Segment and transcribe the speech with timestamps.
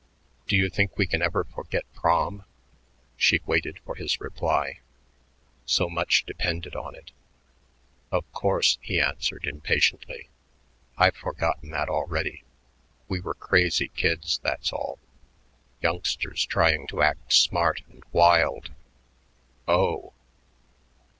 [0.47, 2.43] "Do you think we can ever forget Prom?"
[3.17, 4.79] She waited for his reply.
[5.67, 7.11] So much depended on it.
[8.11, 10.27] "Of course," he answered impatiently.
[10.97, 12.43] "I've forgotten that already.
[13.07, 14.97] We were crazy kids, that's all
[15.83, 18.71] youngsters trying to act smart and wild."
[19.67, 20.13] "Oh!"